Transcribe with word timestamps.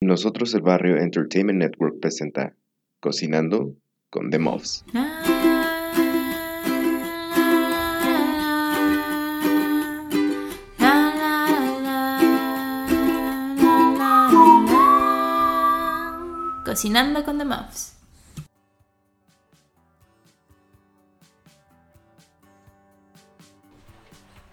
Nosotros 0.00 0.54
el 0.54 0.62
Barrio 0.62 0.96
Entertainment 0.96 1.58
Network 1.58 1.98
presenta 2.00 2.54
Cocinando 3.00 3.74
con 4.10 4.30
The 4.30 4.38
Muffs. 4.38 4.84
Cocinando 16.64 17.24
con 17.24 17.38
The 17.38 17.44
Muffs. 17.44 17.96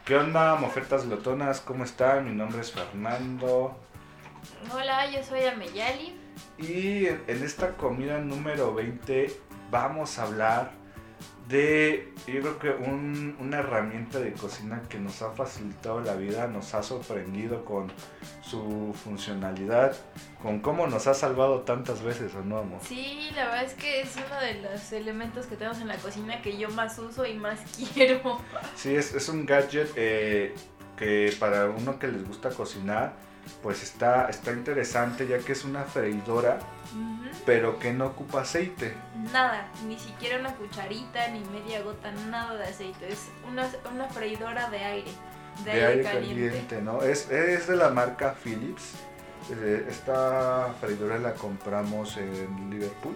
¿Qué 0.06 0.16
onda, 0.16 0.56
mofertas 0.56 1.06
glotonas? 1.06 1.62
¿Cómo 1.62 1.84
están? 1.84 2.26
Mi 2.26 2.36
nombre 2.36 2.62
es 2.62 2.72
Fernando. 2.72 3.78
Hola, 4.74 5.10
yo 5.12 5.24
soy 5.24 5.46
Ameyali. 5.46 6.16
Y 6.58 7.08
en 7.08 7.44
esta 7.44 7.76
comida 7.78 8.20
número 8.20 8.74
20 8.74 9.32
vamos 9.72 10.20
a 10.20 10.24
hablar 10.24 10.72
de, 11.48 12.12
yo 12.26 12.42
creo 12.42 12.60
que 12.60 12.70
un- 12.72 13.36
una 13.40 13.60
herramienta 13.60 14.20
de 14.20 14.34
cocina 14.34 14.82
que 14.90 14.98
nos 14.98 15.22
ha 15.22 15.30
facilitado 15.32 16.02
la 16.02 16.16
vida, 16.16 16.48
nos 16.48 16.74
ha 16.74 16.82
sorprendido 16.82 17.64
con 17.66 17.92
su 18.42 18.96
funcionalidad, 19.04 19.96
con 20.42 20.60
cómo 20.60 20.88
nos 20.88 21.06
ha 21.06 21.14
salvado 21.14 21.62
tantas 21.62 22.02
veces, 22.02 22.34
¿o 22.34 22.42
no, 22.42 22.58
amor? 22.58 22.80
Sí, 22.84 23.30
la 23.36 23.46
verdad 23.46 23.64
es 23.64 23.74
que 23.76 24.02
es 24.02 24.16
uno 24.16 24.40
de 24.42 24.62
los 24.62 24.92
elementos 24.92 25.46
que 25.46 25.56
tenemos 25.56 25.80
en 25.82 25.88
la 25.88 25.98
cocina 25.98 26.42
que 26.42 26.58
yo 26.58 26.70
más 26.72 26.98
uso 26.98 27.26
y 27.28 27.36
más 27.36 27.60
quiero. 27.94 28.40
Sí, 28.76 28.96
es, 28.96 29.14
es 29.14 29.30
un 29.30 29.46
gadget 29.46 29.92
eh, 29.96 30.56
que 30.98 31.32
para 31.40 31.66
uno 31.70 32.00
que 32.00 32.08
les 32.08 32.28
gusta 32.28 32.50
cocinar, 32.50 33.14
pues 33.62 33.84
está, 33.84 34.30
está 34.30 34.52
interesante 34.52 35.28
ya 35.28 35.40
que 35.40 35.52
es 35.54 35.64
una 35.64 35.84
freidora, 35.84 36.60
pero 37.46 37.80
que 37.80 37.94
no 37.94 38.08
ocupa 38.08 38.42
aceite. 38.42 38.96
Nada, 39.32 39.68
ni 39.88 39.98
siquiera 40.00 40.40
una 40.40 40.54
cucharita, 40.56 41.28
ni 41.30 41.40
media 41.46 41.82
gota, 41.82 42.12
nada 42.30 42.56
de 42.56 42.64
aceite. 42.66 43.12
Es 43.12 43.30
una, 43.48 43.68
una 43.92 44.08
freidora 44.08 44.70
de 44.70 44.78
aire. 44.80 45.12
De, 45.64 45.72
de 45.72 45.86
aire 45.86 46.04
caliente, 46.04 46.82
¿no? 46.82 47.02
Es, 47.02 47.30
es 47.32 47.68
de 47.68 47.76
la 47.76 47.90
marca 47.90 48.36
Philips. 48.44 48.94
Eh, 49.52 49.86
Esta 49.90 50.74
freidora 50.82 51.18
la 51.18 51.34
compramos 51.34 52.18
en 52.18 52.70
Liverpool. 52.70 53.16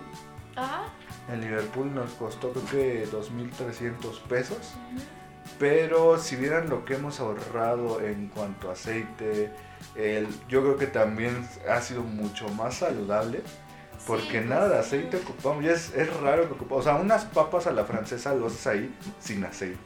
Ajá. 0.56 0.84
En 1.32 1.42
Liverpool 1.42 1.94
nos 1.94 2.12
costó 2.14 2.52
creo 2.52 2.66
que 2.66 3.08
2.300 3.12 4.22
pesos. 4.24 4.74
Pero 5.60 6.18
si 6.18 6.36
vieran 6.38 6.70
lo 6.70 6.86
que 6.86 6.96
hemos 6.96 7.20
ahorrado 7.20 8.00
en 8.02 8.30
cuanto 8.30 8.70
a 8.70 8.74
aceite, 8.74 9.52
el- 9.96 10.28
yo 10.48 10.62
creo 10.62 10.78
que 10.78 10.88
también 10.88 11.48
ha 11.70 11.82
sido 11.82 12.02
mucho 12.02 12.48
más 12.50 12.76
saludable. 12.76 13.42
Porque 14.08 14.42
Sí, 14.42 14.48
nada 14.48 14.70
de 14.70 14.76
sí. 14.76 14.80
aceite 14.80 15.18
ocupamos. 15.18 15.64
Ya 15.66 15.72
es, 15.74 15.94
es 15.94 16.12
raro 16.22 16.48
que 16.48 16.54
ocupamos. 16.54 16.86
O 16.86 16.90
sea, 16.90 16.96
unas 16.96 17.26
papas 17.26 17.68
a 17.68 17.72
la 17.72 17.84
francesa 17.84 18.34
lo 18.34 18.48
haces 18.48 18.66
ahí 18.66 18.96
sin 19.20 19.44
aceite. 19.44 19.78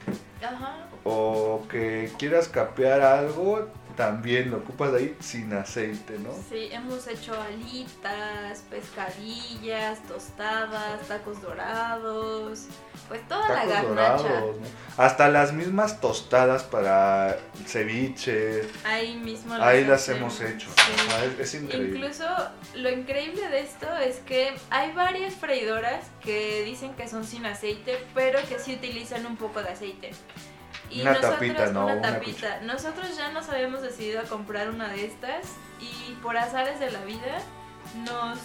Ajá. 0.45 0.87
O 1.03 1.63
que 1.69 2.11
quieras 2.19 2.47
capear 2.47 3.01
algo, 3.01 3.67
también 3.97 4.51
lo 4.51 4.57
ocupas 4.57 4.93
ahí 4.93 5.17
sin 5.19 5.51
aceite, 5.53 6.19
¿no? 6.19 6.29
Sí, 6.47 6.69
hemos 6.71 7.07
hecho 7.07 7.33
alitas, 7.41 8.63
pescadillas, 8.69 10.01
tostadas, 10.03 11.07
tacos 11.07 11.41
dorados, 11.41 12.67
pues 13.07 13.27
toda 13.27 13.47
la 13.49 13.55
Tacos 13.55 13.95
garnacha. 13.95 14.23
dorados, 14.23 14.57
¿no? 14.59 14.67
Hasta 14.95 15.27
las 15.29 15.53
mismas 15.53 15.99
tostadas 16.01 16.63
para 16.63 17.37
ceviche, 17.65 18.61
Ahí 18.83 19.15
mismo 19.15 19.55
ahí 19.55 19.83
las 19.85 20.03
hacemos. 20.03 20.39
hemos 20.39 20.51
hecho. 20.53 20.69
Sí. 20.75 20.91
O 21.07 21.09
sea, 21.11 21.25
es, 21.25 21.39
es 21.39 21.61
increíble. 21.61 21.97
Incluso 21.97 22.25
lo 22.75 22.89
increíble 22.91 23.47
de 23.49 23.59
esto 23.61 23.87
es 23.97 24.17
que 24.17 24.53
hay 24.69 24.91
varias 24.93 25.33
freidoras 25.33 26.05
que 26.21 26.63
dicen 26.63 26.93
que 26.93 27.07
son 27.07 27.25
sin 27.25 27.45
aceite, 27.45 28.05
pero 28.13 28.39
que 28.47 28.59
sí 28.59 28.75
utilizan 28.75 29.25
un 29.25 29.35
poco 29.37 29.61
de 29.63 29.69
aceite. 29.69 30.11
Una 31.01 31.19
tapita, 31.19 31.67
¿no? 31.71 31.85
Una 31.85 31.93
Una 31.95 32.01
tapita. 32.13 32.61
Nosotros 32.61 33.17
ya 33.17 33.29
nos 33.31 33.49
habíamos 33.49 33.81
decidido 33.81 34.19
a 34.19 34.23
comprar 34.25 34.69
una 34.69 34.89
de 34.89 35.05
estas 35.05 35.45
y 35.81 36.13
por 36.21 36.37
azares 36.37 36.79
de 36.79 36.91
la 36.91 37.03
vida 37.03 37.39
nos, 38.05 38.37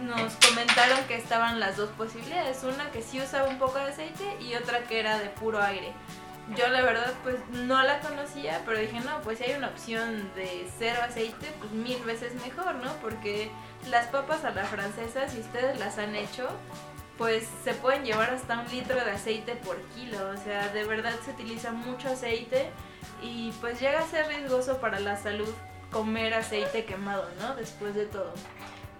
nos 0.00 0.34
comentaron 0.36 1.04
que 1.04 1.16
estaban 1.16 1.60
las 1.60 1.76
dos 1.76 1.90
posibilidades. 1.90 2.62
Una 2.64 2.90
que 2.90 3.02
sí 3.02 3.20
usaba 3.20 3.48
un 3.48 3.58
poco 3.58 3.78
de 3.78 3.90
aceite 3.90 4.36
y 4.40 4.54
otra 4.54 4.84
que 4.84 5.00
era 5.00 5.18
de 5.18 5.28
puro 5.28 5.62
aire. 5.62 5.92
Yo 6.56 6.66
la 6.68 6.82
verdad 6.82 7.12
pues 7.22 7.36
no 7.50 7.82
la 7.82 8.00
conocía, 8.00 8.62
pero 8.66 8.78
dije, 8.78 9.00
no, 9.00 9.20
pues 9.22 9.38
si 9.38 9.44
hay 9.44 9.52
una 9.54 9.68
opción 9.68 10.32
de 10.34 10.68
cero 10.76 10.98
aceite, 11.02 11.52
pues 11.60 11.70
mil 11.70 12.02
veces 12.04 12.34
mejor, 12.44 12.74
¿no? 12.76 12.92
Porque 12.96 13.50
las 13.90 14.06
papas 14.08 14.44
a 14.44 14.50
la 14.50 14.64
francesa, 14.64 15.28
si 15.28 15.38
ustedes 15.38 15.78
las 15.78 15.98
han 15.98 16.16
hecho, 16.16 16.48
pues 17.16 17.46
se 17.62 17.74
pueden 17.74 18.04
llevar 18.04 18.30
hasta 18.30 18.58
un 18.58 18.68
litro 18.68 18.96
de 18.96 19.12
aceite 19.12 19.54
por 19.54 19.80
kilo. 19.94 20.18
O 20.30 20.36
sea, 20.36 20.68
de 20.68 20.84
verdad 20.84 21.14
se 21.24 21.30
utiliza 21.30 21.70
mucho 21.70 22.08
aceite 22.08 22.70
y 23.22 23.52
pues 23.60 23.80
llega 23.80 24.00
a 24.00 24.06
ser 24.06 24.26
riesgoso 24.26 24.78
para 24.78 24.98
la 24.98 25.16
salud 25.16 25.54
comer 25.92 26.34
aceite 26.34 26.84
quemado, 26.84 27.28
¿no? 27.40 27.54
Después 27.54 27.94
de 27.94 28.06
todo. 28.06 28.32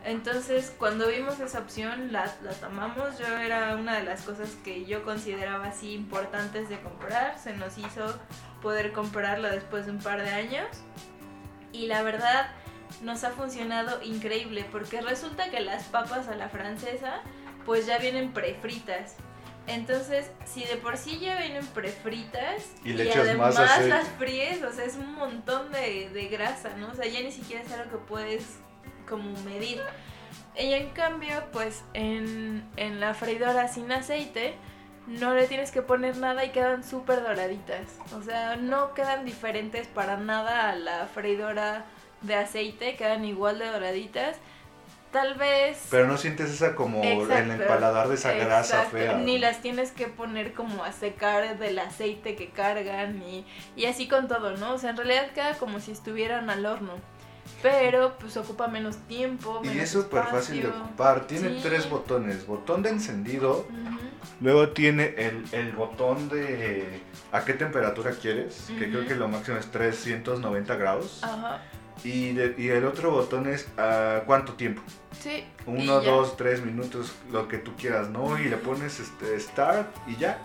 Entonces, 0.04 0.74
cuando 0.78 1.08
vimos 1.08 1.38
esa 1.38 1.60
opción, 1.60 2.12
la, 2.12 2.34
la 2.42 2.52
tomamos. 2.52 3.18
Yo 3.18 3.26
era 3.38 3.76
una 3.76 3.98
de 3.98 4.02
las 4.02 4.22
cosas 4.22 4.50
que 4.64 4.84
yo 4.84 5.04
consideraba 5.04 5.66
así 5.66 5.92
importantes 5.92 6.68
de 6.68 6.80
comprar. 6.80 7.38
Se 7.38 7.54
nos 7.54 7.78
hizo 7.78 8.18
poder 8.60 8.92
comprarla 8.92 9.50
después 9.50 9.86
de 9.86 9.92
un 9.92 9.98
par 9.98 10.22
de 10.22 10.30
años. 10.30 10.66
Y 11.72 11.86
la 11.86 12.02
verdad, 12.02 12.50
nos 13.00 13.24
ha 13.24 13.30
funcionado 13.30 14.02
increíble 14.02 14.66
porque 14.70 15.00
resulta 15.00 15.50
que 15.50 15.60
las 15.60 15.84
papas 15.84 16.28
a 16.28 16.34
la 16.34 16.48
francesa, 16.48 17.22
pues 17.64 17.86
ya 17.86 17.98
vienen 17.98 18.32
prefritas. 18.32 19.16
Entonces, 19.68 20.28
si 20.44 20.64
de 20.64 20.76
por 20.76 20.96
sí 20.96 21.20
ya 21.20 21.38
vienen 21.38 21.64
prefritas 21.68 22.64
Y 22.84 22.94
le 22.94 23.04
más 23.04 23.16
además 23.16 23.86
las 23.86 24.08
fríes, 24.18 24.60
o 24.64 24.72
sea, 24.72 24.84
es 24.84 24.96
un 24.96 25.14
montón 25.14 25.70
de, 25.70 26.10
de 26.10 26.26
grasa, 26.26 26.70
¿no? 26.76 26.88
O 26.90 26.94
sea, 26.94 27.06
ya 27.06 27.20
ni 27.20 27.30
siquiera 27.30 27.62
es 27.62 27.70
algo 27.70 27.92
que 27.92 27.98
puedes 27.98 28.58
como 29.12 29.30
medir. 29.42 29.82
Y 30.56 30.72
en 30.72 30.90
cambio, 30.90 31.34
pues 31.52 31.84
en, 31.92 32.66
en 32.76 32.98
la 32.98 33.12
freidora 33.12 33.68
sin 33.68 33.92
aceite, 33.92 34.54
no 35.06 35.34
le 35.34 35.46
tienes 35.46 35.70
que 35.70 35.82
poner 35.82 36.16
nada 36.16 36.44
y 36.44 36.50
quedan 36.50 36.82
súper 36.82 37.22
doraditas. 37.22 37.98
O 38.16 38.22
sea, 38.22 38.56
no 38.56 38.94
quedan 38.94 39.26
diferentes 39.26 39.86
para 39.86 40.16
nada 40.16 40.70
a 40.70 40.76
la 40.76 41.06
freidora 41.06 41.84
de 42.22 42.36
aceite, 42.36 42.96
quedan 42.96 43.24
igual 43.24 43.58
de 43.58 43.66
doraditas. 43.66 44.36
Tal 45.10 45.34
vez... 45.34 45.88
Pero 45.90 46.06
no 46.06 46.16
sientes 46.16 46.48
esa 46.48 46.74
como 46.74 47.02
en 47.04 47.50
el 47.50 47.66
paladar 47.66 48.08
de 48.08 48.14
esa 48.14 48.32
grasa 48.32 48.76
exacto, 48.76 48.96
fea. 48.96 49.18
Ni 49.18 49.38
las 49.38 49.60
tienes 49.60 49.92
que 49.92 50.06
poner 50.06 50.54
como 50.54 50.84
a 50.84 50.92
secar 50.92 51.58
del 51.58 51.78
aceite 51.78 52.34
que 52.34 52.48
cargan 52.48 53.22
y, 53.22 53.44
y 53.76 53.84
así 53.84 54.08
con 54.08 54.26
todo, 54.26 54.56
¿no? 54.56 54.72
O 54.72 54.78
sea, 54.78 54.88
en 54.88 54.96
realidad 54.96 55.30
queda 55.32 55.54
como 55.58 55.80
si 55.80 55.92
estuvieran 55.92 56.48
al 56.48 56.64
horno. 56.64 56.94
Pero 57.62 58.16
pues 58.18 58.36
ocupa 58.36 58.66
menos 58.68 58.96
tiempo. 59.06 59.60
Y 59.64 59.78
es 59.78 59.90
súper 59.90 60.24
fácil 60.24 60.62
de 60.62 60.68
ocupar. 60.68 61.26
Tiene 61.26 61.50
Sí. 61.50 61.60
tres 61.62 61.88
botones. 61.88 62.46
Botón 62.46 62.82
de 62.82 62.90
encendido. 62.90 63.66
Luego 64.40 64.70
tiene 64.70 65.14
el, 65.16 65.44
el 65.52 65.72
botón 65.72 66.28
de 66.28 67.00
a 67.30 67.44
qué 67.44 67.52
temperatura 67.54 68.12
quieres, 68.20 68.66
que 68.78 68.90
creo 68.90 69.06
que 69.06 69.14
lo 69.14 69.28
máximo 69.28 69.58
es 69.58 69.66
390 69.70 70.74
grados. 70.76 71.22
Ajá. 71.22 71.62
Y, 72.04 72.32
de- 72.32 72.54
y 72.58 72.68
el 72.68 72.84
otro 72.84 73.12
botón 73.12 73.46
es 73.46 73.68
a 73.78 74.22
cuánto 74.26 74.54
tiempo. 74.54 74.82
Sí. 75.20 75.44
Uno, 75.66 76.00
dos, 76.00 76.36
tres 76.36 76.64
minutos, 76.64 77.12
lo 77.30 77.46
que 77.46 77.58
tú 77.58 77.76
quieras, 77.76 78.08
¿no? 78.08 78.36
Y 78.40 78.44
le 78.46 78.56
pones 78.56 78.98
este, 78.98 79.38
start 79.38 79.94
y 80.08 80.16
ya. 80.16 80.38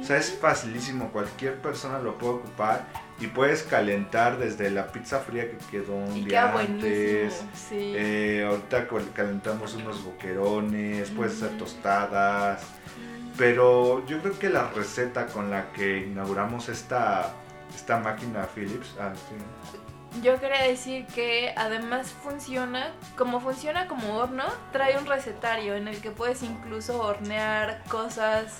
O 0.00 0.02
sea, 0.04 0.16
es 0.16 0.36
facilísimo, 0.38 1.10
cualquier 1.12 1.60
persona 1.62 1.98
lo 2.00 2.18
puede 2.18 2.34
ocupar 2.34 2.86
y 3.20 3.28
puedes 3.28 3.62
calentar 3.62 4.38
desde 4.38 4.70
la 4.70 4.88
pizza 4.88 5.20
fría 5.20 5.48
que 5.48 5.56
quedó 5.70 5.94
un 5.94 6.16
Y 6.16 6.24
día 6.24 6.52
antes. 6.52 7.44
Sí. 7.54 7.92
Eh, 7.96 8.44
ahorita 8.48 8.88
cal- 8.88 9.12
calentamos 9.14 9.74
unos 9.74 10.02
boquerones, 10.04 11.10
puedes 11.10 11.40
hacer 11.42 11.56
tostadas. 11.58 12.62
Mm. 12.62 13.30
Pero 13.38 14.04
yo 14.06 14.20
creo 14.20 14.38
que 14.38 14.48
la 14.48 14.68
receta 14.70 15.26
con 15.26 15.50
la 15.50 15.72
que 15.72 15.98
inauguramos 15.98 16.68
esta, 16.68 17.32
esta 17.74 17.98
máquina 17.98 18.46
Philips, 18.52 18.94
ah, 19.00 19.12
sí, 19.14 20.20
Yo 20.22 20.38
quería 20.40 20.62
decir 20.62 21.06
que 21.06 21.52
además 21.56 22.08
funciona, 22.22 22.92
como 23.16 23.40
funciona 23.40 23.86
como 23.86 24.16
horno, 24.16 24.44
trae 24.72 24.96
un 24.98 25.06
recetario 25.06 25.74
en 25.76 25.86
el 25.88 26.00
que 26.00 26.10
puedes 26.10 26.42
incluso 26.42 27.00
hornear 27.00 27.82
cosas 27.88 28.58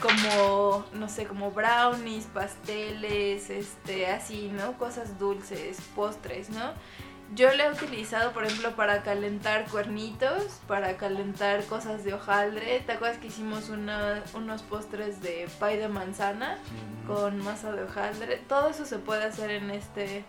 como, 0.00 0.84
no 0.92 1.08
sé, 1.08 1.26
como 1.26 1.50
brownies, 1.50 2.26
pasteles, 2.26 3.50
este, 3.50 4.06
así, 4.06 4.50
¿no? 4.52 4.72
Cosas 4.78 5.18
dulces, 5.18 5.78
postres, 5.94 6.50
¿no? 6.50 6.72
Yo 7.34 7.52
lo 7.54 7.64
he 7.64 7.72
utilizado, 7.72 8.32
por 8.32 8.44
ejemplo, 8.44 8.76
para 8.76 9.02
calentar 9.02 9.64
cuernitos, 9.68 10.60
para 10.68 10.96
calentar 10.98 11.64
cosas 11.64 12.04
de 12.04 12.12
hojaldre. 12.14 12.80
¿Te 12.84 12.92
acuerdas 12.92 13.18
que 13.18 13.28
hicimos 13.28 13.70
una- 13.70 14.22
unos 14.34 14.62
postres 14.62 15.20
de 15.22 15.48
pay 15.58 15.76
de 15.78 15.88
manzana? 15.88 16.58
con 17.06 17.36
masa 17.44 17.70
de 17.72 17.82
hojaldre. 17.82 18.38
Todo 18.48 18.70
eso 18.70 18.86
se 18.86 18.96
puede 18.96 19.24
hacer 19.24 19.50
en 19.50 19.70
este 19.70 20.24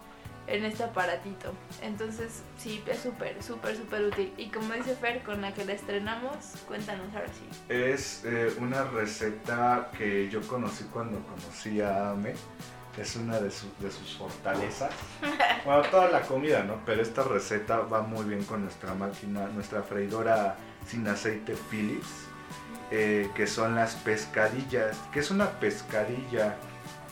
en 0.48 0.66
este 0.66 0.84
aparatito. 0.84 1.54
Entonces, 1.82 2.44
sí, 2.58 2.84
es 2.88 3.00
súper, 3.00 3.42
súper, 3.42 3.76
súper 3.76 4.04
útil. 4.06 4.34
Y 4.38 4.48
como 4.50 4.74
dice 4.74 4.96
Fer, 4.96 5.24
con 5.24 5.42
la 5.42 5.54
que 5.54 5.66
la 5.66 5.74
estrenamos, 5.74 6.36
cuéntanos 6.68 7.14
ahora 7.14 7.28
sí. 7.28 7.64
Es 7.70 8.24
eh, 8.26 8.54
una 8.60 8.84
receta 8.84 9.90
que 9.98 10.30
yo 10.30 10.42
conocí 10.48 10.84
cuando 10.86 11.20
conocí 11.20 11.82
a 11.82 12.12
Ame. 12.12 12.34
Es 13.00 13.18
una 13.18 13.36
de, 13.40 13.50
de 13.50 13.92
sus 13.92 14.18
fortalezas. 14.18 14.92
Bueno, 15.66 15.82
toda 15.90 16.12
la 16.12 16.22
comida, 16.22 16.64
¿no? 16.64 16.80
Pero 16.86 17.02
esta 17.02 17.24
receta 17.24 17.80
va 17.80 18.04
muy 18.04 18.24
bien 18.26 18.44
con 18.44 18.62
nuestra 18.62 18.94
máquina, 18.94 19.48
nuestra 19.48 19.82
freidora 19.82 20.58
sin 20.86 21.08
aceite 21.08 21.56
Philips, 21.72 22.28
eh, 22.92 23.32
que 23.36 23.48
son 23.48 23.74
las 23.74 23.96
pescadillas. 23.96 24.96
¿Qué 25.12 25.22
es 25.22 25.32
una 25.32 25.50
pescadilla? 25.60 26.56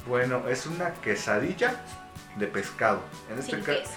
Bueno, 0.07 0.47
es 0.47 0.65
una 0.65 0.94
quesadilla 0.95 1.81
de 2.35 2.47
pescado. 2.47 3.01
En 3.29 3.39
este 3.39 3.55
sin 3.55 3.63
queso. 3.63 3.91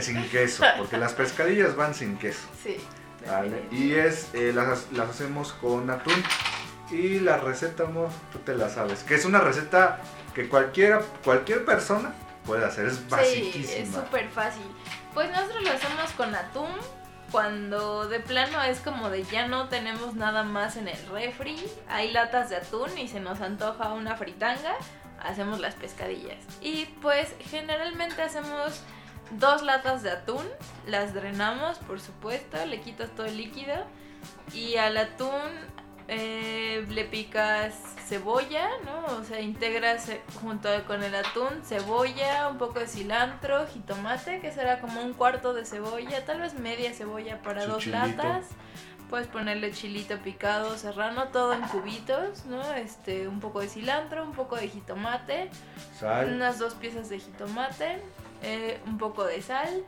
sin 0.00 0.28
queso, 0.28 0.64
porque 0.78 0.96
las 0.98 1.12
pescadillas 1.12 1.76
van 1.76 1.94
sin 1.94 2.18
queso. 2.18 2.46
Sí. 2.62 2.78
Y 3.70 3.92
es, 3.94 4.28
eh, 4.34 4.52
las, 4.54 4.92
las, 4.92 5.10
hacemos 5.10 5.52
con 5.54 5.88
atún. 5.90 6.22
Y 6.90 7.20
la 7.20 7.38
receta, 7.38 7.84
amor, 7.84 8.10
tú 8.32 8.38
te 8.40 8.54
la 8.54 8.68
sabes. 8.68 9.02
Que 9.02 9.14
es 9.14 9.24
una 9.24 9.40
receta 9.40 10.00
que 10.34 10.48
cualquiera, 10.48 11.00
cualquier 11.24 11.64
persona 11.64 12.12
puede 12.44 12.64
hacer. 12.64 12.86
Es 12.86 13.08
basiquísima. 13.08 13.66
Sí, 13.66 13.74
es 13.78 13.88
súper 13.88 14.28
fácil. 14.28 14.64
Pues 15.14 15.30
nosotros 15.30 15.62
lo 15.62 15.70
hacemos 15.70 16.10
con 16.12 16.34
atún. 16.34 16.76
Cuando 17.34 18.06
de 18.06 18.20
plano 18.20 18.62
es 18.62 18.78
como 18.78 19.10
de 19.10 19.24
ya 19.24 19.48
no 19.48 19.68
tenemos 19.68 20.14
nada 20.14 20.44
más 20.44 20.76
en 20.76 20.86
el 20.86 21.06
refri, 21.08 21.56
hay 21.88 22.12
latas 22.12 22.48
de 22.48 22.54
atún 22.54 22.96
y 22.96 23.08
se 23.08 23.18
nos 23.18 23.40
antoja 23.40 23.92
una 23.92 24.14
fritanga 24.14 24.76
hacemos 25.20 25.58
las 25.58 25.74
pescadillas. 25.74 26.38
Y 26.60 26.84
pues 27.02 27.34
generalmente 27.40 28.22
hacemos 28.22 28.82
dos 29.32 29.62
latas 29.62 30.04
de 30.04 30.12
atún, 30.12 30.46
las 30.86 31.12
drenamos 31.12 31.78
por 31.78 32.00
supuesto, 32.00 32.64
le 32.66 32.80
quitas 32.80 33.10
todo 33.16 33.26
el 33.26 33.36
líquido 33.36 33.84
y 34.52 34.76
al 34.76 34.96
atún 34.96 35.50
eh, 36.08 36.86
le 36.90 37.04
picas 37.04 37.74
cebolla, 38.06 38.68
¿no? 38.84 39.16
O 39.16 39.24
sea, 39.24 39.40
integras 39.40 40.08
eh, 40.08 40.20
junto 40.40 40.68
con 40.86 41.02
el 41.02 41.14
atún 41.14 41.62
cebolla, 41.64 42.48
un 42.48 42.58
poco 42.58 42.80
de 42.80 42.86
cilantro, 42.86 43.66
jitomate, 43.66 44.40
que 44.40 44.52
será 44.52 44.80
como 44.80 45.02
un 45.02 45.14
cuarto 45.14 45.54
de 45.54 45.64
cebolla, 45.64 46.24
tal 46.24 46.40
vez 46.40 46.54
media 46.54 46.92
cebolla 46.92 47.40
para 47.42 47.66
dos 47.66 47.86
latas 47.86 48.46
Puedes 49.10 49.28
ponerle 49.28 49.70
chilito 49.70 50.18
picado, 50.18 50.76
serrano, 50.78 51.28
todo 51.28 51.52
en 51.52 51.60
cubitos, 51.60 52.46
¿no? 52.46 52.72
Este, 52.72 53.28
un 53.28 53.38
poco 53.38 53.60
de 53.60 53.68
cilantro, 53.68 54.24
un 54.24 54.32
poco 54.32 54.56
de 54.56 54.68
jitomate, 54.68 55.50
unas 56.26 56.58
dos 56.58 56.74
piezas 56.74 57.10
de 57.10 57.20
jitomate, 57.20 58.02
eh, 58.42 58.80
un 58.86 58.96
poco 58.96 59.24
de 59.24 59.42
sal, 59.42 59.84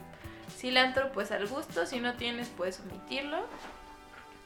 cilantro 0.55 1.11
pues 1.13 1.33
al 1.33 1.47
gusto, 1.47 1.87
si 1.87 1.99
no 1.99 2.15
tienes 2.15 2.49
puedes 2.49 2.79
omitirlo. 2.81 3.47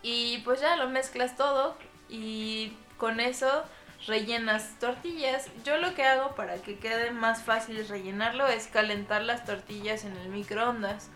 Y 0.02 0.38
pues 0.38 0.60
ya 0.60 0.76
lo 0.76 0.88
mezclas 0.88 1.36
todo 1.36 1.76
y 2.08 2.72
con 2.96 3.20
eso 3.20 3.64
rellenas 4.06 4.78
tortillas. 4.78 5.48
Yo 5.64 5.76
lo 5.76 5.94
que 5.94 6.04
hago 6.04 6.34
para 6.34 6.56
que 6.56 6.78
quede 6.78 7.10
más 7.10 7.42
fácil 7.42 7.86
rellenarlo 7.86 8.46
es 8.46 8.66
calentar 8.66 9.22
las 9.22 9.44
tortillas 9.44 10.04
en 10.04 10.16
el 10.16 10.28
microondas 10.28 11.10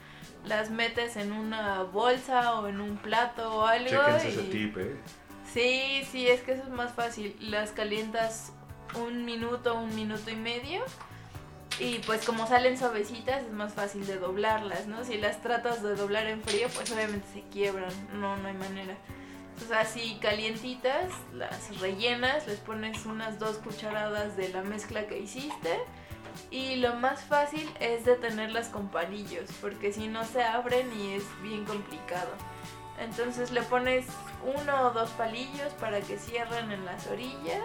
las 0.47 0.71
metes 0.71 1.17
en 1.17 1.33
una 1.33 1.83
bolsa 1.83 2.55
o 2.55 2.69
en 2.69 2.81
un 2.81 2.97
plato 2.97 3.57
o 3.57 3.67
algo. 3.67 4.03
ese 4.17 4.43
tip, 4.45 4.77
¿eh? 4.77 4.97
Sí, 5.53 6.07
sí, 6.11 6.27
es 6.27 6.43
que 6.43 6.53
eso 6.53 6.65
es 6.65 6.69
más 6.69 6.93
fácil. 6.93 7.37
Las 7.41 7.73
calientas 7.73 8.53
un 8.95 9.25
minuto, 9.25 9.75
un 9.75 9.95
minuto 9.95 10.31
y 10.31 10.37
medio. 10.37 10.83
Y 11.81 11.99
pues 12.07 12.25
como 12.25 12.47
salen 12.47 12.79
suavecitas 12.79 13.43
es 13.43 13.53
más 13.53 13.75
fácil 13.75 14.07
de 14.07 14.19
doblarlas, 14.19 14.87
¿no? 14.87 15.05
Si 15.05 15.19
las 15.19 15.43
tratas 15.43 15.83
de 15.83 15.97
doblar 15.97 16.27
en 16.27 16.41
frío, 16.43 16.69
pues 16.75 16.91
obviamente 16.93 17.27
se 17.33 17.43
quiebran. 17.49 17.93
No, 18.21 18.37
no 18.37 18.49
hay 18.49 18.55
manera. 18.55 18.97
Entonces 19.55 19.77
así 19.77 20.19
calientitas, 20.21 21.11
las 21.33 21.81
rellenas, 21.81 22.47
les 22.47 22.59
pones 22.59 23.07
unas 23.07 23.39
dos 23.39 23.59
cucharadas 23.59 24.37
de 24.37 24.49
la 24.49 24.63
mezcla 24.63 25.07
que 25.07 25.19
hiciste 25.19 25.79
y 26.51 26.77
lo 26.77 26.95
más 26.97 27.21
fácil 27.23 27.69
es 27.81 28.05
detenerlas 28.05 28.69
con 28.69 28.89
palillos, 28.89 29.49
porque 29.61 29.93
si 29.93 30.09
no 30.09 30.25
se 30.25 30.43
abren 30.43 30.89
y 31.01 31.15
es 31.15 31.25
bien 31.43 31.65
complicado. 31.65 32.31
Entonces 32.99 33.51
le 33.51 33.63
pones 33.63 34.07
uno 34.45 34.83
o 34.87 34.91
dos 34.91 35.11
palillos 35.11 35.73
para 35.81 36.01
que 36.01 36.19
cierren 36.19 36.71
en 36.71 36.85
las 36.85 37.07
orillas 37.09 37.65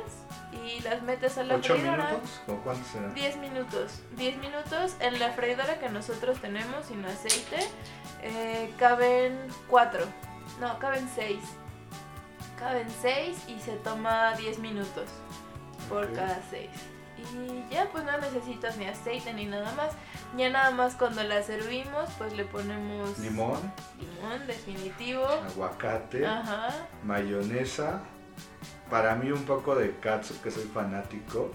y 0.52 0.82
las 0.82 1.04
metes 1.04 1.38
a 1.38 1.44
la 1.44 1.56
¿Ocho 1.56 1.76
minutos? 1.76 2.42
¿O 2.48 2.56
cuánto 2.58 2.88
será? 2.90 3.10
10 3.10 3.38
minutos. 3.38 4.02
10 4.18 4.38
minutos. 4.38 4.96
En 5.00 5.20
la 5.20 5.32
freidora 5.32 5.80
que 5.80 5.90
nosotros 5.90 6.40
tenemos 6.40 6.88
sin 6.88 7.06
aceite 7.06 7.60
eh, 8.22 8.74
caben 8.80 9.38
4. 9.68 10.04
No, 10.60 10.80
caben 10.80 11.08
6. 11.14 11.40
Caben 12.58 12.88
6 13.02 13.46
y 13.48 13.60
se 13.60 13.74
toma 13.78 14.34
10 14.36 14.60
minutos 14.60 15.10
por 15.88 16.12
cada 16.14 16.42
6. 16.50 16.70
Y 17.36 17.74
ya 17.74 17.90
pues 17.92 18.04
no 18.04 18.18
necesitas 18.18 18.78
ni 18.78 18.86
aceite 18.86 19.34
ni 19.34 19.46
nada 19.46 19.74
más. 19.76 19.92
Ya 20.38 20.50
nada 20.50 20.72
más 20.72 20.96
cuando 20.96 21.24
la 21.24 21.42
servimos 21.44 22.10
pues 22.18 22.34
le 22.34 22.46
ponemos 22.46 23.18
limón. 23.20 23.60
Limón, 24.00 24.48
definitivo. 24.48 25.26
Aguacate. 25.28 26.26
Mayonesa. 27.04 28.02
Para 28.90 29.16
mí 29.16 29.32
un 29.32 29.44
poco 29.44 29.76
de 29.76 29.96
katsu, 30.00 30.42
que 30.42 30.50
soy 30.50 30.64
fanático, 30.64 31.52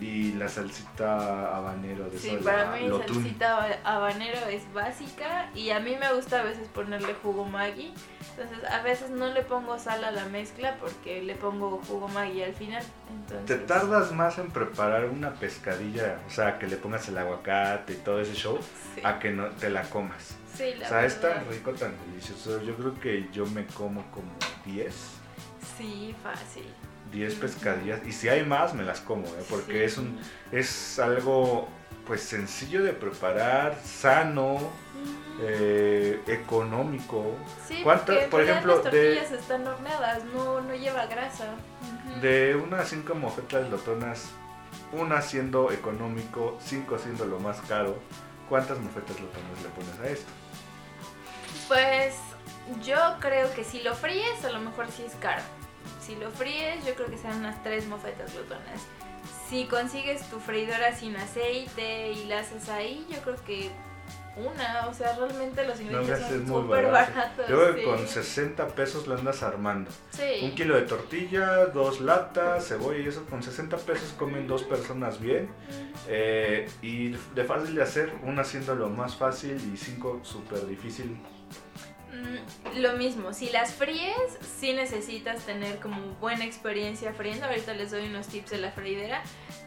y 0.00 0.32
la 0.34 0.48
salsita 0.48 1.56
habanero 1.56 2.08
de 2.08 2.18
Sí, 2.18 2.38
para 2.42 2.70
mí 2.70 2.88
la 2.88 2.98
salsita 2.98 3.80
habanero 3.84 4.38
es 4.48 4.72
básica 4.72 5.50
y 5.54 5.70
a 5.70 5.80
mí 5.80 5.96
me 5.98 6.12
gusta 6.14 6.40
a 6.40 6.44
veces 6.44 6.68
ponerle 6.68 7.14
jugo 7.14 7.44
Maggi. 7.44 7.92
Entonces 8.30 8.70
a 8.70 8.82
veces 8.82 9.10
no 9.10 9.32
le 9.32 9.42
pongo 9.42 9.78
sal 9.78 10.04
a 10.04 10.10
la 10.10 10.26
mezcla 10.26 10.76
porque 10.78 11.22
le 11.22 11.34
pongo 11.34 11.80
jugo 11.88 12.08
Maggi 12.08 12.42
al 12.42 12.54
final. 12.54 12.84
Entonces... 13.10 13.46
Te 13.46 13.66
tardas 13.66 14.12
más 14.12 14.38
en 14.38 14.50
preparar 14.50 15.06
una 15.06 15.34
pescadilla, 15.34 16.18
o 16.26 16.30
sea, 16.30 16.58
que 16.58 16.66
le 16.66 16.76
pongas 16.76 17.08
el 17.08 17.18
aguacate 17.18 17.94
y 17.94 17.96
todo 17.96 18.20
ese 18.20 18.34
show, 18.34 18.58
a 19.02 19.18
que 19.18 19.30
no 19.30 19.48
te 19.48 19.70
la 19.70 19.82
comas. 19.82 20.36
Sí, 20.54 20.74
la 20.78 20.86
O 20.86 20.88
sea, 20.88 21.04
es 21.04 21.20
tan 21.20 21.48
rico, 21.48 21.72
tan 21.72 21.94
delicioso. 22.06 22.62
Yo 22.62 22.76
creo 22.76 23.00
que 23.00 23.28
yo 23.32 23.46
me 23.46 23.66
como 23.66 24.02
como 24.10 24.32
10 24.64 25.25
Sí, 25.76 26.14
fácil. 26.22 26.64
10 27.12 27.34
pescadillas. 27.36 28.00
Y 28.06 28.12
si 28.12 28.28
hay 28.28 28.44
más, 28.44 28.74
me 28.74 28.84
las 28.84 29.00
como, 29.00 29.26
¿eh? 29.26 29.44
porque 29.48 29.84
es, 29.84 29.98
un, 29.98 30.18
es 30.52 30.98
algo 30.98 31.68
pues 32.06 32.22
sencillo 32.22 32.84
de 32.84 32.92
preparar, 32.92 33.76
sano, 33.84 34.58
eh, 35.40 36.20
económico. 36.26 37.36
Sí, 37.66 37.84
por 38.30 38.40
ejemplo, 38.40 38.74
las 38.74 38.82
tortillas 38.84 39.32
están 39.32 39.66
horneadas, 39.66 40.24
no, 40.26 40.60
no 40.60 40.74
lleva 40.74 41.06
grasa. 41.06 41.46
De 42.22 42.54
unas 42.54 42.88
5 42.88 43.14
mofetas 43.14 43.68
lotonas, 43.70 44.30
una 44.92 45.20
siendo 45.20 45.72
económico, 45.72 46.58
5 46.64 46.98
siendo 46.98 47.26
lo 47.26 47.40
más 47.40 47.60
caro, 47.62 47.98
¿cuántas 48.48 48.78
mofetas 48.78 49.18
lotonas 49.20 49.62
le 49.62 49.68
pones 49.70 49.98
a 50.00 50.08
esto? 50.08 50.30
Pues 51.68 52.14
yo 52.84 52.96
creo 53.20 53.52
que 53.52 53.64
si 53.64 53.82
lo 53.82 53.94
fríes, 53.94 54.44
a 54.44 54.50
lo 54.50 54.60
mejor 54.60 54.86
sí 54.90 55.02
es 55.04 55.14
caro. 55.16 55.42
Si 56.06 56.14
lo 56.14 56.30
fríes, 56.30 56.86
yo 56.86 56.94
creo 56.94 57.08
que 57.08 57.18
sean 57.18 57.38
unas 57.38 57.60
tres 57.64 57.88
mofetas 57.88 58.32
glotonas. 58.32 58.86
Si 59.48 59.64
consigues 59.64 60.22
tu 60.30 60.38
freidora 60.38 60.94
sin 60.94 61.16
aceite 61.16 62.12
y 62.12 62.26
la 62.26 62.40
haces 62.40 62.68
ahí, 62.68 63.04
yo 63.10 63.20
creo 63.22 63.34
que 63.44 63.70
una, 64.36 64.86
o 64.86 64.94
sea, 64.94 65.16
realmente 65.16 65.66
los 65.66 65.80
ingredientes 65.80 66.28
son 66.28 66.46
súper 66.46 66.90
baratos. 66.92 67.48
Yo 67.48 67.56
creo 67.56 67.74
que 67.74 67.84
con 67.84 68.06
60 68.06 68.68
pesos 68.68 69.08
lo 69.08 69.16
andas 69.16 69.42
armando. 69.42 69.90
Sí. 70.10 70.44
Un 70.44 70.54
kilo 70.54 70.76
de 70.76 70.82
tortilla, 70.82 71.66
dos 71.66 72.00
latas, 72.00 72.68
cebolla 72.68 73.00
y 73.00 73.08
eso, 73.08 73.24
con 73.24 73.42
60 73.42 73.76
pesos 73.78 74.14
comen 74.16 74.46
dos 74.46 74.62
personas 74.62 75.20
bien. 75.20 75.48
Eh, 76.06 76.68
y 76.82 77.16
de 77.34 77.44
fácil 77.44 77.74
de 77.74 77.82
hacer, 77.82 78.12
una 78.22 78.42
haciendo 78.42 78.76
lo 78.76 78.90
más 78.90 79.16
fácil 79.16 79.58
y 79.72 79.76
cinco 79.76 80.20
súper 80.22 80.66
difícil 80.66 81.18
Mm, 82.16 82.78
lo 82.80 82.92
mismo, 82.96 83.32
si 83.32 83.50
las 83.50 83.74
fríes, 83.74 84.16
sí 84.58 84.72
necesitas 84.72 85.44
tener 85.44 85.78
como 85.80 86.00
buena 86.20 86.44
experiencia 86.44 87.12
friendo. 87.12 87.46
Ahorita 87.46 87.74
les 87.74 87.90
doy 87.90 88.06
unos 88.06 88.28
tips 88.28 88.50
de 88.50 88.58
la 88.58 88.70
freidera. 88.70 89.22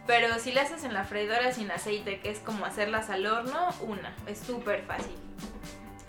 Pero 0.07 0.39
si 0.39 0.51
las 0.51 0.71
haces 0.71 0.85
en 0.85 0.93
la 0.93 1.03
freidora 1.03 1.51
sin 1.51 1.69
aceite, 1.71 2.19
que 2.19 2.31
es 2.31 2.39
como 2.39 2.65
hacerlas 2.65 3.09
al 3.09 3.25
horno, 3.25 3.69
una, 3.81 4.15
es 4.27 4.39
súper 4.39 4.83
fácil. 4.83 5.15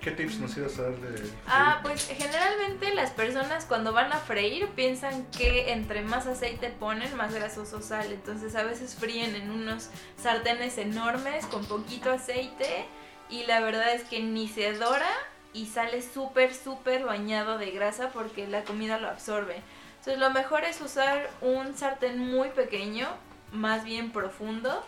¿Qué 0.01 0.13
tips 0.13 0.39
nos 0.39 0.57
ibas 0.57 0.79
a 0.79 0.85
dar 0.85 0.97
de 0.97 1.31
Ah, 1.47 1.81
pues 1.83 2.09
generalmente 2.09 2.95
las 2.95 3.11
personas 3.11 3.67
cuando 3.67 3.93
van 3.93 4.11
a 4.11 4.17
freír 4.17 4.67
piensan 4.69 5.27
que 5.27 5.73
entre 5.73 6.01
más 6.01 6.27
aceite 6.27 6.71
ponen, 6.71 7.15
más 7.17 7.35
grasoso 7.35 7.83
sale. 7.83 8.15
Entonces 8.15 8.55
a 8.55 8.63
veces 8.63 8.95
fríen 8.95 9.35
en 9.35 9.51
unos 9.51 9.91
sartenes 10.17 10.79
enormes 10.79 11.45
con 11.47 11.67
poquito 11.67 12.11
aceite 12.11 12.87
y 13.29 13.45
la 13.45 13.61
verdad 13.61 13.93
es 13.93 14.05
que 14.05 14.21
ni 14.21 14.49
se 14.49 14.73
dora 14.73 15.11
y 15.53 15.67
sale 15.67 16.03
súper, 16.03 16.55
súper 16.55 17.05
bañado 17.05 17.59
de 17.59 17.71
grasa 17.71 18.11
porque 18.11 18.47
la 18.47 18.65
comida 18.65 18.99
lo 18.99 19.09
absorbe. 19.09 19.63
Entonces 19.99 20.19
lo 20.19 20.31
mejor 20.31 20.65
es 20.65 20.81
usar 20.81 21.29
un 21.41 21.77
sartén 21.77 22.19
muy 22.19 22.49
pequeño 22.51 23.09
más 23.53 23.85
bien 23.85 24.13
profundo, 24.13 24.85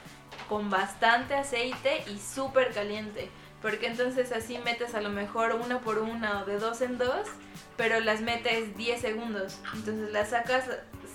con 0.49 0.71
bastante 0.71 1.35
aceite 1.35 2.05
y 2.09 2.19
súper 2.19 2.73
caliente. 2.73 3.29
Porque 3.61 3.87
entonces 3.87 4.33
así 4.33 4.59
metes 4.59 4.95
a 4.95 5.01
lo 5.01 5.11
mejor 5.11 5.53
una 5.53 5.81
por 5.81 5.99
una 5.99 6.43
o 6.43 6.45
de 6.45 6.59
dos 6.59 6.81
en 6.81 6.99
dos, 6.99 7.29
pero 7.77 8.01
las 8.01 8.21
metes 8.21 8.77
10 8.77 9.01
segundos. 9.01 9.59
Entonces 9.75 10.11
las 10.13 10.31
sacas, 10.31 10.65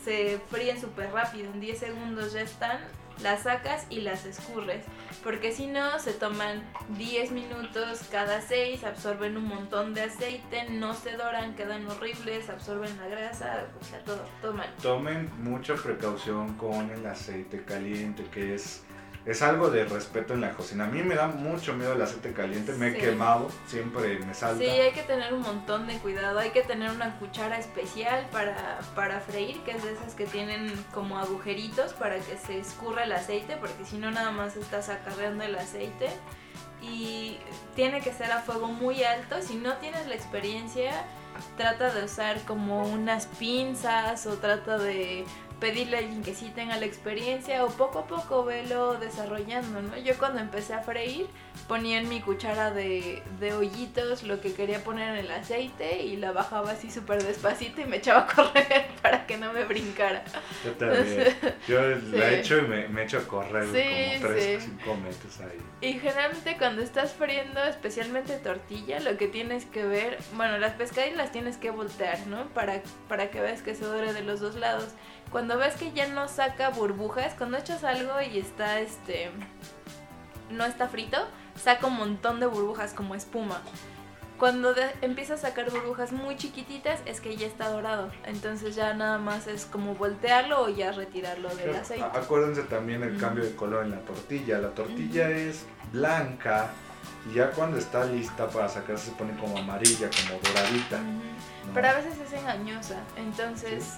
se 0.03 0.39
fríen 0.49 0.79
súper 0.79 1.11
rápido, 1.11 1.51
en 1.51 1.59
10 1.59 1.77
segundos 1.77 2.33
ya 2.33 2.41
están 2.41 2.79
las 3.21 3.43
sacas 3.43 3.85
y 3.89 4.01
las 4.01 4.25
escurres. 4.25 4.83
Porque 5.23 5.51
si 5.51 5.67
no, 5.67 5.99
se 5.99 6.13
toman 6.13 6.63
10 6.97 7.31
minutos 7.31 8.01
cada 8.11 8.41
6, 8.41 8.83
absorben 8.83 9.37
un 9.37 9.45
montón 9.45 9.93
de 9.93 10.03
aceite, 10.03 10.69
no 10.69 10.93
se 10.93 11.13
doran, 11.13 11.55
quedan 11.55 11.87
horribles, 11.87 12.49
absorben 12.49 12.95
la 12.97 13.07
grasa, 13.07 13.67
o 13.79 13.83
sea, 13.83 13.99
todo, 14.03 14.23
todo 14.41 14.53
mal. 14.53 14.73
Tomen 14.81 15.29
mucha 15.43 15.75
precaución 15.75 16.55
con 16.55 16.89
el 16.91 17.05
aceite 17.05 17.63
caliente, 17.63 18.23
que 18.31 18.55
es 18.55 18.83
es 19.25 19.41
algo 19.41 19.69
de 19.69 19.85
respeto 19.85 20.33
en 20.33 20.41
la 20.41 20.51
cocina. 20.51 20.85
A 20.85 20.87
mí 20.87 21.03
me 21.03 21.15
da 21.15 21.27
mucho 21.27 21.73
miedo 21.73 21.93
el 21.93 22.01
aceite 22.01 22.33
caliente, 22.33 22.73
me 22.73 22.89
he 22.89 22.97
quemado, 22.97 23.49
siempre 23.67 24.19
me 24.19 24.33
salta. 24.33 24.63
Sí, 24.63 24.69
hay 24.69 24.91
que 24.93 25.03
tener 25.03 25.33
un 25.33 25.41
montón 25.41 25.87
de 25.87 25.97
cuidado, 25.97 26.39
hay 26.39 26.51
que 26.51 26.61
tener 26.61 26.91
una 26.91 27.17
cuchara 27.19 27.57
especial 27.57 28.27
para, 28.31 28.79
para 28.95 29.19
freír, 29.19 29.61
que 29.63 29.71
es 29.71 29.83
de 29.83 29.93
esas 29.93 30.13
que 30.15 30.25
tienen 30.25 30.71
como 30.93 31.17
agujeritos 31.17 31.93
para 31.93 32.17
que 32.19 32.37
se 32.37 32.59
escurra 32.59 33.03
el 33.03 33.11
aceite, 33.11 33.57
porque 33.57 33.85
si 33.85 33.97
no 33.97 34.11
nada 34.11 34.31
más 34.31 34.55
estás 34.55 34.89
acarreando 34.89 35.43
el 35.43 35.55
aceite. 35.55 36.09
Y 36.81 37.39
tiene 37.75 38.01
que 38.01 38.13
ser 38.13 38.31
a 38.31 38.41
fuego 38.41 38.67
muy 38.67 39.03
alto, 39.03 39.41
si 39.41 39.55
no 39.55 39.73
tienes 39.77 40.07
la 40.07 40.15
experiencia, 40.15 40.91
trata 41.57 41.93
de 41.93 42.05
usar 42.05 42.39
como 42.45 42.85
unas 42.85 43.25
pinzas 43.25 44.25
o 44.27 44.37
trata 44.37 44.77
de 44.77 45.25
pedirle 45.59 45.97
a 45.97 45.99
alguien 45.99 46.23
que 46.23 46.35
sí 46.35 46.51
tenga 46.53 46.77
la 46.77 46.85
experiencia 46.85 47.63
o 47.65 47.69
poco 47.69 47.99
a 47.99 48.07
poco 48.07 48.45
velo 48.45 48.95
desarrollando, 48.95 49.81
¿no? 49.81 49.97
Yo 49.97 50.17
cuando 50.17 50.39
empecé 50.39 50.73
a 50.73 50.81
freír 50.81 51.27
ponía 51.67 51.97
en 51.97 52.07
mi 52.07 52.21
cuchara 52.21 52.71
de, 52.71 53.23
de 53.39 53.53
hoyitos 53.53 54.23
lo 54.23 54.39
que 54.39 54.53
quería 54.53 54.83
poner 54.83 55.09
en 55.09 55.25
el 55.25 55.31
aceite 55.31 56.03
y 56.03 56.17
la 56.17 56.31
bajaba 56.31 56.71
así 56.71 56.91
súper 56.91 57.23
despacito 57.23 57.81
y 57.81 57.85
me 57.85 57.97
echaba 57.97 58.21
a 58.21 58.27
correr 58.27 58.87
para 59.01 59.25
que 59.25 59.37
no 59.37 59.51
me 59.51 59.63
brincara. 59.65 60.23
Yo 60.63 60.71
también. 60.73 61.35
Yo 61.67 61.81
la 61.81 62.29
he 62.29 62.39
hecho 62.39 62.59
y 62.59 62.61
me, 62.61 62.87
me 62.87 63.03
echo 63.03 63.17
a 63.17 63.27
correr 63.27 63.65
como 63.65 64.33
3 64.33 64.61
o 64.61 64.65
5 64.65 64.95
metros 64.97 65.39
ahí. 65.41 65.57
Y 65.81 65.99
generalmente 65.99 66.55
cuando 66.57 66.81
estás 66.81 67.13
friendo, 67.13 67.63
especialmente 67.63 68.37
tortilla, 68.37 68.99
lo 68.99 69.17
que 69.17 69.27
tienes 69.27 69.65
que 69.65 69.85
ver, 69.85 70.19
bueno, 70.33 70.57
las 70.59 70.73
pescadillas 70.73 71.17
las 71.17 71.31
tienes 71.31 71.57
que 71.57 71.71
voltear, 71.71 72.19
¿no? 72.27 72.47
Para, 72.49 72.81
para 73.07 73.29
que 73.31 73.41
veas 73.41 73.61
que 73.61 73.75
se 73.75 73.85
dore 73.85 74.13
de 74.13 74.21
los 74.21 74.39
dos 74.39 74.55
lados 74.55 74.93
cuando 75.31 75.46
ves 75.55 75.75
que 75.75 75.93
ya 75.93 76.07
no 76.07 76.27
saca 76.27 76.69
burbujas, 76.69 77.35
cuando 77.35 77.57
echas 77.57 77.85
algo 77.85 78.19
y 78.19 78.39
está 78.39 78.79
este 78.79 79.31
no 80.49 80.65
está 80.65 80.87
frito, 80.87 81.17
saca 81.55 81.87
un 81.87 81.97
montón 81.97 82.39
de 82.39 82.45
burbujas 82.45 82.93
como 82.93 83.15
espuma. 83.15 83.61
Cuando 84.37 84.75
empieza 85.01 85.33
a 85.33 85.37
sacar 85.37 85.71
burbujas 85.71 86.11
muy 86.11 86.35
chiquititas 86.35 87.01
es 87.05 87.21
que 87.21 87.35
ya 87.37 87.47
está 87.47 87.69
dorado. 87.69 88.11
Entonces 88.23 88.75
ya 88.75 88.93
nada 88.93 89.17
más 89.17 89.47
es 89.47 89.65
como 89.65 89.95
voltearlo 89.95 90.61
o 90.61 90.69
ya 90.69 90.91
retirarlo 90.91 91.53
del 91.55 91.75
aceite. 91.75 92.05
Acuérdense 92.13 92.61
también 92.63 93.01
el 93.01 93.17
cambio 93.17 93.43
de 93.43 93.55
color 93.55 93.85
en 93.85 93.91
la 93.91 94.01
tortilla. 94.01 94.59
La 94.59 94.69
tortilla 94.69 95.31
es 95.31 95.65
blanca 95.91 96.69
y 97.31 97.35
ya 97.35 97.49
cuando 97.49 97.77
está 97.77 98.05
lista 98.05 98.47
para 98.47 98.69
sacarse 98.69 99.09
se 99.09 99.11
pone 99.13 99.35
como 99.39 99.57
amarilla, 99.57 100.07
como 100.27 100.39
doradita. 100.39 100.99
Pero 101.73 101.87
a 101.87 101.93
veces 101.93 102.19
es 102.19 102.33
engañosa. 102.33 103.01
Entonces 103.15 103.97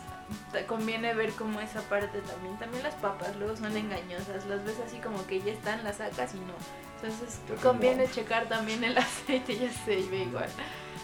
te 0.51 0.65
conviene 0.65 1.13
ver 1.13 1.31
como 1.33 1.59
esa 1.59 1.81
parte 1.81 2.19
también. 2.21 2.57
También 2.57 2.83
las 2.83 2.95
papas 2.95 3.36
luego 3.38 3.55
son 3.55 3.75
engañosas, 3.75 4.45
las 4.48 4.63
ves 4.63 4.77
así 4.86 4.98
como 4.98 5.25
que 5.25 5.41
ya 5.41 5.51
están, 5.51 5.83
las 5.83 5.98
sacas 5.98 6.33
y 6.33 6.39
no. 6.39 6.53
Entonces 6.95 7.39
conviene 7.62 8.09
checar 8.09 8.48
también 8.48 8.83
el 8.83 8.98
aceite, 8.98 9.57
ya 9.57 9.71
se 9.71 9.95
ve 10.07 10.24
igual. 10.24 10.50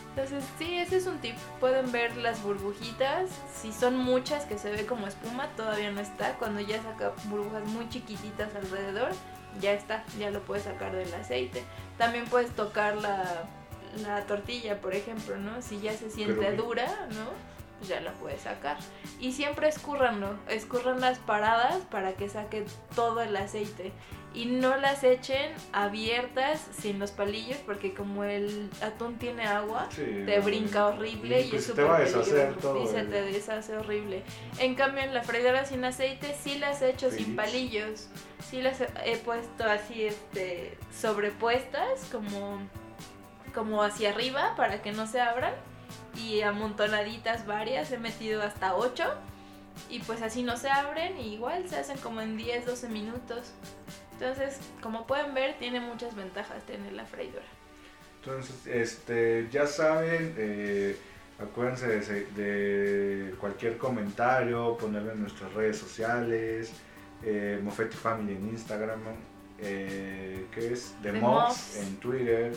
Entonces 0.10 0.46
sí, 0.58 0.78
ese 0.78 0.98
es 0.98 1.08
un 1.08 1.18
tip. 1.20 1.36
Pueden 1.60 1.92
ver 1.92 2.16
las 2.18 2.42
burbujitas. 2.42 3.30
Si 3.54 3.74
son 3.74 3.98
muchas 3.98 4.46
que 4.46 4.58
se 4.58 4.72
ve 4.72 4.86
como 4.86 5.08
espuma, 5.08 5.48
todavía 5.58 5.92
no 5.92 6.00
está. 6.00 6.36
Cuando 6.36 6.62
ya 6.62 6.82
saca 6.82 7.12
burbujas 7.26 7.66
muy 7.66 7.90
chiquititas 7.90 8.56
alrededor, 8.56 9.12
ya 9.60 9.74
está, 9.74 10.06
ya 10.18 10.32
lo 10.32 10.42
puedes 10.42 10.64
sacar 10.64 10.96
del 10.96 11.14
aceite. 11.14 11.64
También 11.98 12.26
puedes 12.26 12.52
tocar 12.52 12.96
la, 12.96 13.44
la 14.04 14.22
tortilla, 14.22 14.80
por 14.80 14.96
ejemplo, 14.96 15.36
¿no? 15.38 15.62
Si 15.62 15.82
ya 15.82 15.94
se 15.94 16.10
siente 16.10 16.56
dura, 16.56 17.08
¿no? 17.12 17.55
Pues 17.86 17.90
ya 17.90 18.02
la 18.02 18.12
puedes 18.14 18.42
sacar. 18.42 18.78
Y 19.20 19.32
siempre 19.34 19.68
escurranlo, 19.68 20.36
escurran 20.50 21.02
las 21.02 21.20
paradas 21.20 21.78
para 21.92 22.14
que 22.14 22.30
saque 22.30 22.66
todo 22.96 23.22
el 23.22 23.36
aceite. 23.36 23.92
Y 24.34 24.48
no 24.48 24.76
las 24.76 25.06
echen 25.06 25.54
abiertas 25.72 26.68
sin 26.78 27.00
los 27.00 27.12
palillos 27.12 27.58
porque 27.66 27.94
como 27.94 28.26
el 28.26 28.70
atún 28.82 29.18
tiene 29.18 29.46
agua, 29.46 29.88
te 29.96 30.40
brinca 30.42 30.88
horrible 30.88 31.42
y, 31.42 31.56
es 31.56 31.68
súper 31.68 31.88
peligroso. 31.88 32.84
Y 32.84 32.88
se 32.88 33.04
te 33.04 33.22
deshace 33.22 33.78
horrible. 33.78 34.24
En 34.60 34.76
cambio 34.76 35.04
en 35.04 35.14
la 35.14 35.24
freidora 35.24 35.64
sin 35.64 35.86
aceite 35.86 36.36
sí 36.38 36.58
las 36.58 36.82
he 36.82 36.90
hecho 36.90 37.12
sin 37.12 37.36
palillos. 37.38 38.10
Sí 38.50 38.62
las 38.62 38.82
he 38.82 39.18
puesto 39.24 39.64
así 39.64 40.04
este 40.04 40.78
sobrepuestas 40.92 42.10
como 42.12 42.60
como 43.54 43.84
hacia 43.84 44.10
arriba 44.10 44.54
para 44.58 44.82
que 44.82 44.92
no 44.92 45.08
se 45.08 45.22
abran 45.22 45.54
y 46.16 46.42
amontonaditas 46.42 47.46
varias, 47.46 47.92
he 47.92 47.98
metido 47.98 48.42
hasta 48.42 48.76
8 48.76 49.04
y 49.90 50.00
pues 50.00 50.22
así 50.22 50.44
no 50.44 50.58
se 50.58 50.70
abren 50.70 51.20
y 51.20 51.34
igual 51.34 51.68
se 51.70 51.78
hacen 51.78 51.98
como 51.98 52.22
en 52.22 52.38
10, 52.38 52.66
12 52.66 52.90
minutos. 52.90 53.52
Entonces, 54.14 54.60
como 54.82 55.06
pueden 55.06 55.34
ver, 55.34 55.58
tiene 55.60 55.80
muchas 55.80 56.16
ventajas 56.16 56.64
tener 56.66 56.94
la 56.94 57.06
freidora. 57.06 57.46
Entonces, 58.24 58.66
este, 58.66 59.48
ya 59.52 59.68
saben, 59.68 60.34
eh, 60.38 60.98
acuérdense 61.40 62.26
de, 62.36 63.36
cualquier 63.40 63.78
comentario, 63.78 64.78
ponerlo 64.78 65.12
en 65.12 65.22
nuestras 65.22 65.54
redes 65.54 65.78
sociales, 65.78 66.72
eh, 67.24 67.60
Moffetti 67.62 67.98
Family 67.98 68.36
en 68.36 68.50
Instagram, 68.50 69.02
eh, 69.60 70.46
que 70.52 70.74
es 70.74 70.96
The, 71.04 71.12
Mox 71.12 71.78
en 71.78 71.98
Twitter, 71.98 72.56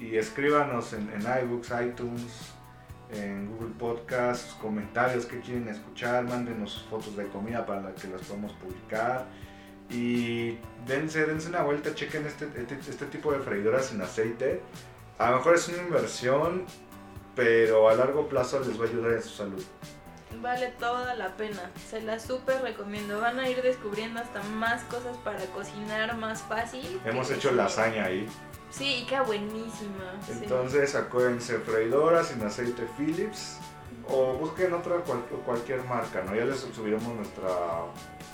y 0.00 0.16
escríbanos 0.16 0.92
en, 0.94 1.10
en 1.12 1.22
iBooks, 1.44 1.70
iTunes, 1.86 2.52
en 3.10 3.50
Google 3.50 3.74
Podcast, 3.78 4.58
comentarios 4.60 5.26
que 5.26 5.40
quieren 5.40 5.68
escuchar, 5.68 6.24
mándenos 6.24 6.86
fotos 6.90 7.16
de 7.16 7.26
comida 7.28 7.64
para 7.64 7.94
que 7.94 8.08
las 8.08 8.22
podamos 8.22 8.52
publicar. 8.54 9.26
Y 9.90 10.58
dense, 10.86 11.24
dense 11.24 11.48
una 11.48 11.62
vuelta, 11.62 11.94
chequen 11.94 12.26
este, 12.26 12.46
este, 12.56 12.74
este, 12.74 13.06
tipo 13.06 13.32
de 13.32 13.38
freidoras 13.38 13.86
sin 13.86 14.00
aceite. 14.02 14.60
A 15.16 15.30
lo 15.30 15.38
mejor 15.38 15.54
es 15.54 15.68
una 15.68 15.78
inversión, 15.78 16.66
pero 17.34 17.88
a 17.88 17.94
largo 17.94 18.28
plazo 18.28 18.60
les 18.60 18.78
va 18.78 18.84
a 18.84 18.88
ayudar 18.88 19.12
en 19.12 19.22
su 19.22 19.30
salud. 19.30 19.64
Vale 20.42 20.74
toda 20.78 21.14
la 21.14 21.36
pena, 21.36 21.70
se 21.88 22.02
la 22.02 22.20
súper 22.20 22.60
recomiendo. 22.60 23.18
Van 23.18 23.40
a 23.40 23.48
ir 23.48 23.62
descubriendo 23.62 24.20
hasta 24.20 24.42
más 24.42 24.82
cosas 24.84 25.16
para 25.18 25.42
cocinar 25.46 26.16
más 26.18 26.42
fácil. 26.42 27.00
Hemos 27.06 27.30
hecho 27.30 27.50
lasaña 27.52 28.04
ahí. 28.04 28.28
Sí, 28.70 29.06
queda 29.08 29.22
buenísima. 29.22 30.18
Entonces 30.28 30.94
acuérdense, 30.94 31.58
freidora 31.58 32.22
sin 32.22 32.42
aceite 32.42 32.86
Philips 32.96 33.58
o 34.08 34.34
busquen 34.34 34.72
otra 34.72 34.96
cualquier 35.44 35.84
marca, 35.84 36.22
¿no? 36.22 36.34
Ya 36.34 36.44
les 36.44 36.60
subiremos 36.60 37.14
nuestra 37.14 37.48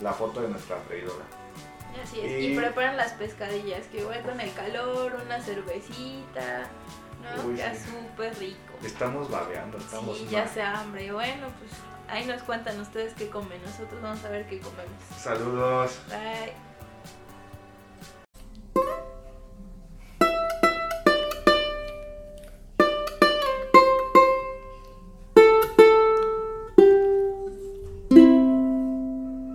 la 0.03 0.13
foto 0.13 0.41
de 0.43 0.49
nuestra 0.49 0.77
freidora. 0.89 1.25
Así 2.03 2.21
es, 2.21 2.43
y, 2.43 2.57
preparan 2.57 2.97
las 2.97 3.13
pescadillas, 3.13 3.87
que 3.87 4.01
igual 4.01 4.21
con 4.23 4.41
el 4.41 4.53
calor, 4.55 5.17
una 5.25 5.41
cervecita, 5.41 6.69
¿no? 7.23 7.55
Queda 7.55 7.73
súper 7.75 8.37
rico. 8.39 8.75
Estamos 8.83 9.31
babeando, 9.31 9.79
estamos 9.79 10.19
Sí, 10.19 10.27
ya 10.29 10.49
se 10.49 10.61
hambre. 10.61 11.13
Bueno, 11.13 11.47
pues 11.61 11.71
ahí 12.09 12.27
nos 12.27 12.43
cuentan 12.43 12.81
ustedes 12.81 13.15
qué 13.15 13.29
comen, 13.29 13.63
nosotros 13.63 14.03
vamos 14.03 14.25
a 14.25 14.29
ver 14.29 14.47
qué 14.47 14.59
comemos. 14.59 14.93
Saludos. 15.17 16.01
Bye. 16.09 16.74